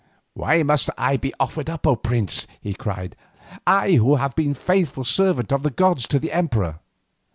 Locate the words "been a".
4.35-4.55